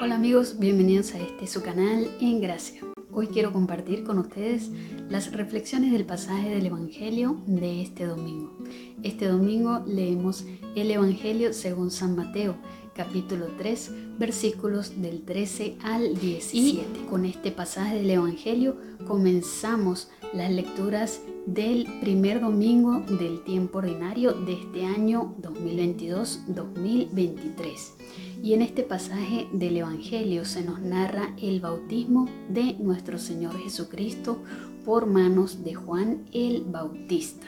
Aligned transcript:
Hola 0.00 0.14
amigos, 0.14 0.60
bienvenidos 0.60 1.12
a 1.14 1.18
este 1.18 1.48
su 1.48 1.60
canal 1.60 2.08
En 2.20 2.40
Gracia. 2.40 2.82
Hoy 3.10 3.26
quiero 3.26 3.52
compartir 3.52 4.04
con 4.04 4.20
ustedes 4.20 4.70
las 5.08 5.32
reflexiones 5.32 5.90
del 5.90 6.04
pasaje 6.04 6.50
del 6.50 6.66
Evangelio 6.66 7.42
de 7.46 7.82
este 7.82 8.06
domingo. 8.06 8.56
Este 9.02 9.26
domingo 9.26 9.82
leemos 9.88 10.46
el 10.76 10.92
Evangelio 10.92 11.52
según 11.52 11.90
San 11.90 12.14
Mateo, 12.14 12.54
capítulo 12.94 13.48
3, 13.58 13.90
versículos 14.20 15.02
del 15.02 15.22
13 15.22 15.78
al 15.82 16.16
17. 16.16 17.00
Y 17.00 17.06
con 17.06 17.24
este 17.24 17.50
pasaje 17.50 17.96
del 17.96 18.10
Evangelio 18.10 18.76
comenzamos 19.04 20.10
las 20.32 20.52
lecturas 20.52 21.22
del 21.54 21.86
primer 22.00 22.40
domingo 22.40 23.02
del 23.18 23.42
tiempo 23.42 23.78
ordinario 23.78 24.32
de 24.32 24.52
este 24.52 24.84
año 24.84 25.34
2022-2023. 25.40 27.92
Y 28.42 28.52
en 28.52 28.60
este 28.62 28.82
pasaje 28.82 29.48
del 29.52 29.78
Evangelio 29.78 30.44
se 30.44 30.62
nos 30.62 30.80
narra 30.80 31.34
el 31.40 31.60
bautismo 31.60 32.28
de 32.50 32.74
nuestro 32.74 33.18
Señor 33.18 33.58
Jesucristo 33.58 34.42
por 34.84 35.06
manos 35.06 35.64
de 35.64 35.74
Juan 35.74 36.26
el 36.32 36.64
Bautista. 36.64 37.46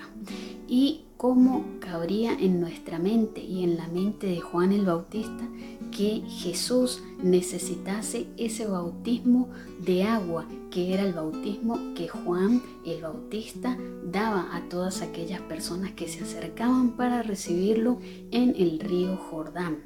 Y 0.67 1.05
cómo 1.21 1.67
cabría 1.81 2.33
en 2.33 2.61
nuestra 2.61 2.99
mente 2.99 3.43
y 3.43 3.63
en 3.63 3.77
la 3.77 3.87
mente 3.89 4.27
de 4.27 4.41
Juan 4.41 4.73
el 4.73 4.87
Bautista 4.87 5.47
que 5.91 6.23
Jesús 6.27 7.03
necesitase 7.23 8.27
ese 8.39 8.67
bautismo 8.67 9.51
de 9.85 10.05
agua, 10.05 10.47
que 10.71 10.95
era 10.95 11.03
el 11.03 11.13
bautismo 11.13 11.79
que 11.95 12.09
Juan 12.09 12.63
el 12.87 13.03
Bautista 13.03 13.77
daba 14.05 14.57
a 14.57 14.69
todas 14.69 15.03
aquellas 15.03 15.41
personas 15.43 15.93
que 15.93 16.09
se 16.09 16.25
acercaban 16.25 16.97
para 16.97 17.23
recibirlo 17.23 17.99
en 18.31 18.55
el 18.57 18.81
río 18.81 19.17
Jordán. 19.17 19.85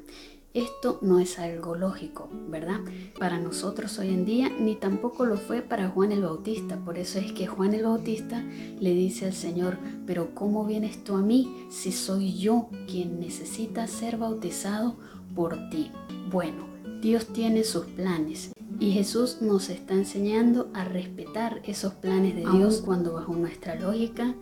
Esto 0.55 0.99
no 1.01 1.19
es 1.19 1.37
algo 1.37 1.75
lógico, 1.75 2.29
¿verdad? 2.47 2.79
Para 3.19 3.39
nosotros 3.39 3.99
hoy 3.99 4.07
en 4.07 4.23
día, 4.23 4.49
ni 4.49 4.75
tampoco 4.75 5.25
lo 5.25 5.35
fue 5.35 5.61
para 5.61 5.89
Juan 5.89 6.13
el 6.13 6.21
Bautista. 6.21 6.77
Por 6.77 6.97
eso 6.97 7.19
es 7.19 7.33
que 7.33 7.45
Juan 7.45 7.73
el 7.73 7.83
Bautista 7.83 8.41
le 8.79 8.93
dice 8.93 9.25
al 9.25 9.33
Señor, 9.33 9.77
pero 10.07 10.33
¿cómo 10.33 10.65
vienes 10.65 11.03
tú 11.03 11.17
a 11.17 11.21
mí 11.21 11.67
si 11.69 11.91
soy 11.91 12.37
yo 12.37 12.69
quien 12.87 13.19
necesita 13.19 13.85
ser 13.87 14.15
bautizado 14.15 14.95
por 15.35 15.57
ti? 15.69 15.91
Bueno, 16.31 16.69
Dios 17.01 17.27
tiene 17.33 17.65
sus 17.65 17.85
planes 17.87 18.54
y 18.79 18.91
Jesús 18.91 19.37
nos 19.41 19.69
está 19.69 19.93
enseñando 19.93 20.69
a 20.73 20.83
respetar 20.83 21.61
esos 21.65 21.93
planes 21.93 22.35
de 22.35 22.41
Dios 22.41 22.81
cuando 22.83 23.13
bajo 23.13 23.35
nuestra 23.35 23.75
lógica 23.75 24.35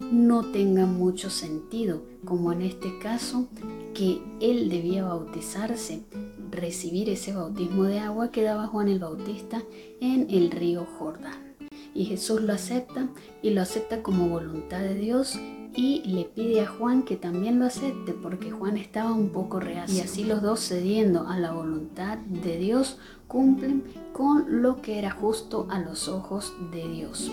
no 0.00 0.52
tenga 0.52 0.86
mucho 0.86 1.28
sentido, 1.28 2.02
como 2.24 2.52
en 2.52 2.62
este 2.62 2.98
caso 2.98 3.48
que 3.94 4.22
él 4.40 4.68
debía 4.68 5.04
bautizarse, 5.04 6.02
recibir 6.50 7.10
ese 7.10 7.32
bautismo 7.32 7.84
de 7.84 7.98
agua 7.98 8.30
que 8.30 8.42
daba 8.42 8.68
Juan 8.68 8.88
el 8.88 9.00
Bautista 9.00 9.62
en 10.00 10.28
el 10.30 10.50
río 10.50 10.86
Jordán. 10.98 11.56
Y 11.94 12.04
Jesús 12.04 12.40
lo 12.42 12.52
acepta 12.52 13.08
y 13.42 13.50
lo 13.50 13.60
acepta 13.60 14.02
como 14.02 14.28
voluntad 14.28 14.80
de 14.80 14.94
Dios 14.94 15.34
y 15.78 16.02
le 16.08 16.24
pide 16.24 16.62
a 16.62 16.66
Juan 16.66 17.04
que 17.04 17.14
también 17.14 17.60
lo 17.60 17.66
acepte 17.66 18.12
porque 18.12 18.50
Juan 18.50 18.76
estaba 18.76 19.12
un 19.12 19.28
poco 19.28 19.60
reacio. 19.60 19.98
Y 19.98 20.00
así 20.00 20.24
los 20.24 20.42
dos 20.42 20.58
cediendo 20.58 21.28
a 21.28 21.38
la 21.38 21.52
voluntad 21.52 22.18
de 22.18 22.58
Dios 22.58 22.98
cumplen 23.28 23.84
con 24.12 24.60
lo 24.60 24.82
que 24.82 24.98
era 24.98 25.12
justo 25.12 25.68
a 25.70 25.78
los 25.78 26.08
ojos 26.08 26.52
de 26.72 26.88
Dios. 26.88 27.30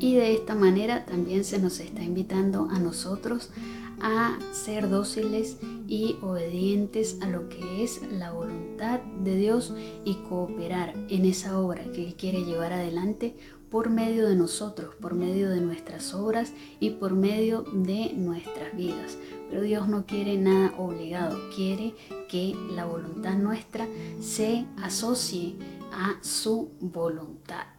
Y 0.00 0.16
de 0.16 0.34
esta 0.34 0.54
manera 0.54 1.06
también 1.06 1.44
se 1.44 1.58
nos 1.58 1.80
está 1.80 2.02
invitando 2.02 2.68
a 2.70 2.78
nosotros 2.78 3.48
a 4.00 4.38
ser 4.52 4.90
dóciles 4.90 5.56
y 5.88 6.16
obedientes 6.20 7.16
a 7.22 7.26
lo 7.26 7.48
que 7.48 7.82
es 7.82 8.02
la 8.12 8.32
voluntad 8.32 9.00
de 9.24 9.34
Dios 9.34 9.72
y 10.04 10.16
cooperar 10.28 10.92
en 11.08 11.24
esa 11.24 11.58
obra 11.58 11.84
que 11.94 12.06
Él 12.06 12.14
quiere 12.16 12.44
llevar 12.44 12.74
adelante 12.74 13.34
por 13.70 13.90
medio 13.90 14.28
de 14.28 14.36
nosotros, 14.36 14.94
por 15.00 15.14
medio 15.14 15.50
de 15.50 15.60
nuestras 15.60 16.14
obras 16.14 16.52
y 16.80 16.90
por 16.90 17.14
medio 17.14 17.64
de 17.84 18.12
nuestras 18.14 18.76
vidas. 18.76 19.18
Pero 19.50 19.62
Dios 19.62 19.88
no 19.88 20.04
quiere 20.04 20.36
nada 20.36 20.74
obligado, 20.76 21.38
quiere 21.54 21.94
que 22.28 22.54
la 22.70 22.84
voluntad 22.84 23.34
nuestra 23.34 23.86
se 24.20 24.66
asocie 24.76 25.54
a 25.92 26.22
su 26.22 26.70
voluntad. 26.80 27.77